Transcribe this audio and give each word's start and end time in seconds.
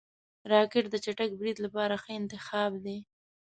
راکټ 0.51 0.85
د 0.89 0.95
چټک 1.05 1.29
برید 1.39 1.57
لپاره 1.65 1.93
ښه 2.03 2.11
انتخاب 2.19 2.71
دی 2.85 2.97